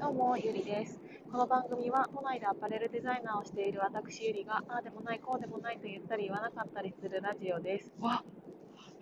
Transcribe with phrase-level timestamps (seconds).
[0.00, 0.98] どうも、ゆりです。
[1.30, 7.92] この番組は都内でアパレルデザイナーをしている私ゆりが、ああでもない、こうでもないと言ったり言わなかったりするラジオです。
[8.00, 8.24] わ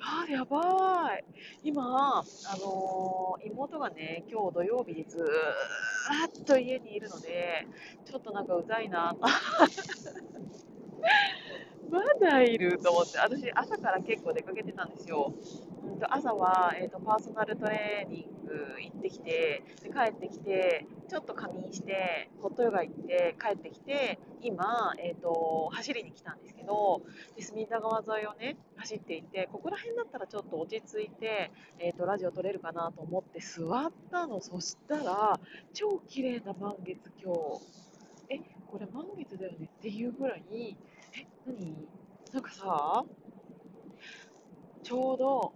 [0.01, 1.25] あーやばい。
[1.63, 2.25] 今、あ
[2.59, 7.69] のー妹がね、今日土曜日にずーっと家にいるので、
[8.05, 9.15] ちょっとなんかうざいな。
[11.89, 15.33] まだいると思って、私、朝から結構出かけてたんですよ。
[15.85, 18.38] うんと朝は、えーと、パーソナルトレーニング
[18.81, 27.03] 行ってきて、で帰ってきて、ちょっと仮眠して、ホットヨガ行って、帰ってきて、今、えーと、走りに来たんですけど、
[27.37, 34.41] で隅田川沿いをね、走っていて、ここら辺だったらちょっと落ち着いて、えーと、ラジオ撮れるかなと思って座ったの。
[34.41, 35.41] そしたら、
[35.73, 37.41] 超綺麗な満月今日。
[38.31, 38.39] え、
[38.71, 39.71] これ満月だよね？
[39.79, 40.77] っていうぐらい、
[41.15, 41.89] え、何？
[42.33, 43.05] なんかさ、
[44.83, 45.53] ちょうど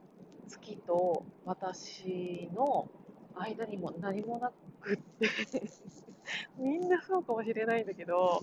[0.52, 2.88] 月と私の
[3.34, 5.62] 間にも何もなくって
[6.58, 8.42] みんなそうかもしれないんだけど、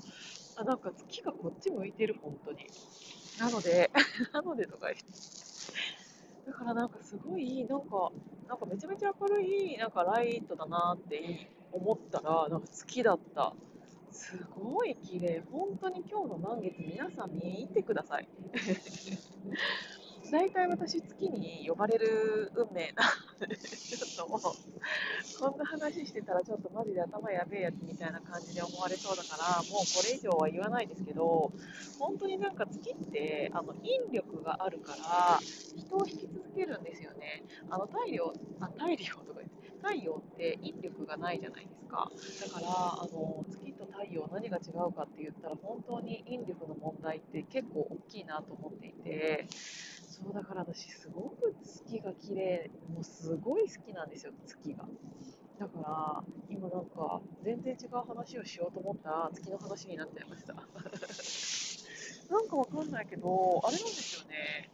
[0.55, 2.65] あなんか月がこっち向いてる、本当に。
[3.39, 3.91] なので、
[4.33, 5.03] なのでとか言って。
[6.47, 8.11] だからなんかすごい、なんか、
[8.47, 13.53] なんかめちゃめちゃ明るい、なんかライトだなって思ったら、なんか月だった。
[14.11, 15.43] すごい綺麗。
[15.51, 18.27] 本当に今日の満月、皆さん見てください。
[20.31, 23.03] 大体私、月に呼ばれる運命な
[23.39, 24.41] ので、ちょっともう、
[25.39, 31.51] こんな話してたら、ちょっとマジで頭やべえやつみたいな感じで思われそうだから、もうこれ以上は言わないですけど、
[31.97, 35.39] 本当になんか月って、あの引力があるから、
[35.75, 37.43] 人を引き続けるんですよね。
[37.69, 42.11] あの太陽、あ太陽とか言って、太陽って引力がないじゃないですか。
[42.41, 49.47] だから、あの月と太陽何が違うかって言ったら、本当に引力の問題って結構大きいなと思っていて、
[50.21, 54.85] そうだから私すごく月が綺麗もうすごい好きなんですよ月が。
[55.59, 60.53] だから今なんか全然違う話をしようと思ったら月の話になっちゃいました。
[62.33, 64.71] なんかわかんないけどあれなんですよね。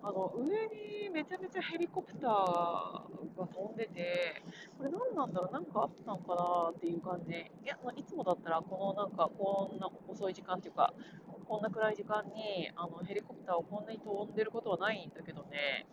[0.00, 4.42] あの上にめちゃめちゃヘリコプターが飛んでて
[4.76, 10.94] これ何なんだろうなんかあったのかなっていう感じいや、ま、いつもだったらこのなんかこんな遅い時間っていうか
[11.48, 15.86] こんな暗い時間にあのヘリコプターをこんなに飛んでることはないんだけどね、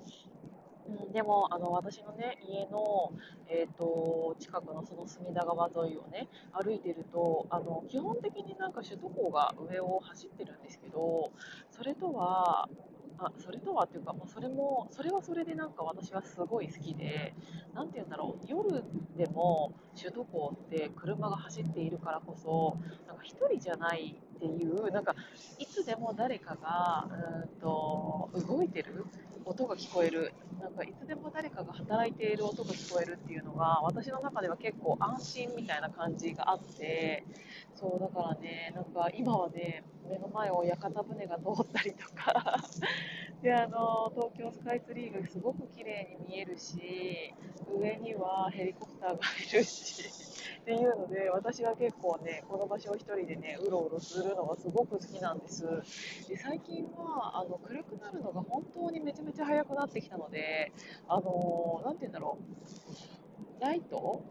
[0.86, 3.14] うん、でもあの私のね家の、
[3.48, 11.32] えーと、近くのその隅田川沿いをね歩いてるとあの基本的になんか首都高が上を走ってるんですけど
[11.72, 12.68] それとは
[13.18, 17.34] あそれとはっていうか、まあ、それもそれはそれでなんか私はすごい好きで
[17.74, 18.84] 何て言うんだろう夜
[19.18, 22.78] でも首都高って車が走っているからこそ
[23.08, 25.16] なんか1人じゃないっていうなんか
[25.58, 27.08] いつでも誰かが
[27.44, 29.06] うんと動いてる
[29.46, 37.24] 音が聞こえるなんかいつでも誰かが働いている音が聞こえるっていうのが私の中では結構安心みたいな感じがあって
[37.76, 42.58] そうだからねなん今はね目の前を屋形船が通ったりとか。
[43.42, 47.32] であの東京スカイツリーがすごく綺麗に見えるし
[47.70, 50.26] 上にはヘリコプターがいるし。
[50.62, 55.64] っていうので私は結構ねこの場所を1人でねうろうろするのがすごく好きなんです。
[56.28, 60.72] で最近はあの暗くなるのが本当にめちゃめちゃ早くなってきたので
[61.08, 63.15] あの何て言うんだろう。
[63.66, 64.22] ライト？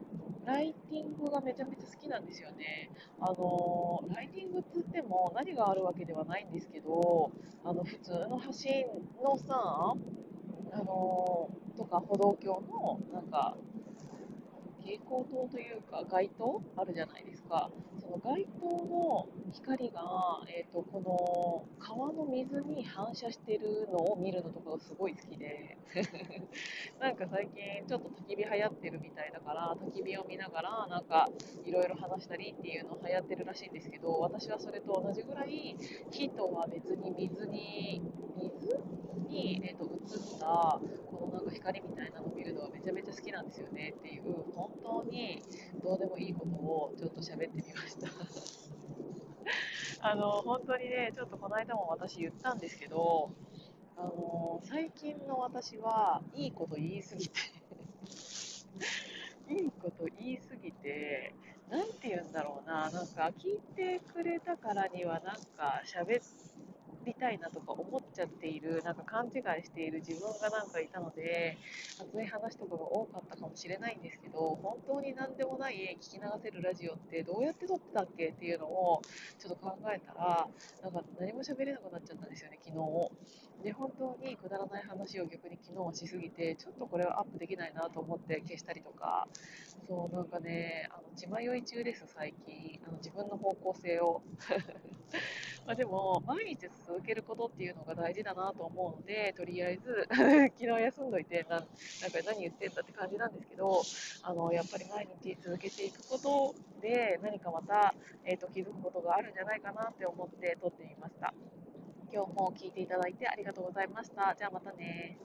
[0.47, 2.89] ライティングがめちゃめちゃ好きなんですよね。
[3.19, 7.33] あのライティングって言っても何があるわけではないんですけど、
[7.65, 9.95] あの普通の橋のさ、
[10.73, 13.57] あのとか歩道橋のなんか
[14.85, 17.71] 蛍光灯というか街灯あるじゃないですか。
[17.99, 25.79] その街灯の光が、えーと、この川の水に反射してるのを見るのとかがすごい好きで
[27.01, 31.29] なんか最近ちょっと焚き火流行ってるみたいだから焚き火を見ながらなんか
[31.65, 35.77] いろいろ話したりっていうの流行ってるらしいんですけど私はそれと同じぐらい
[36.11, 38.03] 火とは別に水に、
[40.45, 44.23] このなんか光みたいなのを見るのはめちゃめちゃ好きなんですよねっていう
[44.55, 45.43] 本当に
[45.83, 48.09] どうでもいいことをちょっと喋ってみました。
[50.07, 53.31] あの本当にねちょっとこの間も私言ったんですけど
[53.97, 57.41] あの最近の私はいいこと言いすぎて
[59.49, 61.35] いいこと言いすぎて
[61.71, 66.74] なんて言うんだろうななんか聞いてくれたからにはなんか喋って
[67.05, 71.57] りたいなとか思っちゃっているなんか勘違いしている自分がなんかいたので
[72.01, 78.29] 熱い話とかが多かったかもしれないんですけど本当に何でもない聞き流せるラジオってどうやって撮ってたっけ？
[78.29, 79.03] っていうのを
[79.39, 80.49] ちょっと考えたら
[80.83, 83.35] なんか何も喋れなくなっちゃったんですよね昨日
[83.65, 89.27] で、本当にくだらない話を逆に昨日はしすぎて、ちょっとこれはアップできないなと思って消したりとか、
[89.89, 92.79] そう、なんかね、あの血迷い中です、最近。
[92.87, 94.23] あの自分の方向性を。
[95.67, 101.69] までも、毎日続受けることっていうのが大事だなと思うので、とりあえず 昨日休んどいてな、なんか
[102.25, 103.83] 何言ってんだって感じなんですけど、
[104.23, 107.95] あのやっぱり毎日続けていくことで、何かまた、
[108.25, 111.35] えーと、気づくことがあるんじゃないかなって思って撮ってみました。
[112.13, 114.35] 今日も聞いていただいてありがとうございました。
[114.37, 115.19] じゃあまたね。